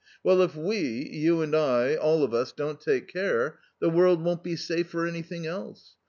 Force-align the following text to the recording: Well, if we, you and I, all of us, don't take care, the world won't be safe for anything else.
Well, 0.23 0.41
if 0.41 0.55
we, 0.55 1.11
you 1.11 1.41
and 1.43 1.55
I, 1.55 1.93
all 1.93 2.23
of 2.23 2.33
us, 2.33 2.51
don't 2.51 2.81
take 2.81 3.07
care, 3.07 3.59
the 3.79 3.89
world 3.91 4.23
won't 4.23 4.41
be 4.43 4.55
safe 4.55 4.89
for 4.89 5.05
anything 5.05 5.45
else. 5.45 5.93